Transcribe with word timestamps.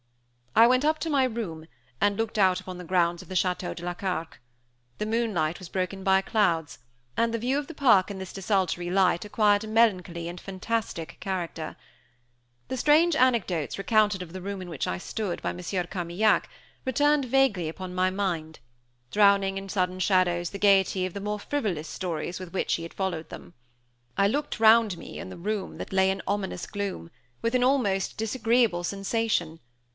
I 0.55 0.65
went 0.67 0.83
up 0.83 0.99
to 0.99 1.09
my 1.11 1.25
room, 1.25 1.67
and 2.01 2.17
looked 2.17 2.37
out 2.37 2.59
upon 2.59 2.77
the 2.77 2.83
grounds 2.83 3.21
of 3.21 3.29
the 3.29 3.35
Château 3.35 3.73
de 3.73 3.85
la 3.85 3.93
Carque. 3.93 4.41
The 4.97 5.05
moonlight 5.05 5.59
was 5.59 5.69
broken 5.69 6.03
by 6.03 6.21
clouds, 6.21 6.79
and 7.15 7.33
the 7.33 7.37
view 7.39 7.57
of 7.57 7.67
the 7.67 7.73
park 7.75 8.11
in 8.11 8.17
this 8.17 8.33
desultory 8.33 8.89
light 8.89 9.23
acquired 9.23 9.63
a 9.63 9.67
melancholy 9.67 10.27
and 10.27 10.41
fantastic 10.41 11.17
character. 11.19 11.77
The 12.67 12.75
strange 12.77 13.15
anecdotes 13.15 13.77
recounted 13.77 14.21
of 14.21 14.33
the 14.33 14.41
room 14.41 14.61
in 14.61 14.69
which 14.69 14.87
I 14.87 14.97
stood 14.97 15.41
by 15.41 15.53
Monsieur 15.53 15.85
Carmaignac 15.85 16.49
returned 16.83 17.25
vaguely 17.25 17.69
upon 17.69 17.95
my 17.95 18.09
mind, 18.09 18.59
drowning 19.11 19.57
in 19.57 19.69
sudden 19.69 19.99
shadows 19.99 20.49
the 20.49 20.59
gaiety 20.59 21.05
of 21.05 21.13
the 21.13 21.21
more 21.21 21.39
frivolous 21.39 21.87
stories 21.87 22.39
with 22.39 22.51
which 22.53 22.73
he 22.73 22.83
had 22.83 22.93
followed 22.93 23.29
them. 23.29 23.53
I 24.17 24.27
looked 24.27 24.59
round 24.59 24.97
me 24.97 25.21
on 25.21 25.29
the 25.29 25.37
room 25.37 25.77
that 25.77 25.93
lay 25.93 26.09
in 26.09 26.23
ominous 26.27 26.65
gloom, 26.65 27.09
with 27.41 27.55
an 27.55 27.63
almost 27.63 28.17
disagreeable 28.17 28.83
sensation. 28.83 29.59